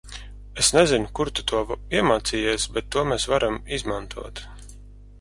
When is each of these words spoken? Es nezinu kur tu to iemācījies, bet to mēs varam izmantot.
Es 0.63 0.69
nezinu 0.77 1.11
kur 1.19 1.31
tu 1.41 1.45
to 1.51 1.61
iemācījies, 1.99 2.67
bet 2.79 2.91
to 2.97 3.07
mēs 3.13 3.31
varam 3.35 3.63
izmantot. 3.81 4.47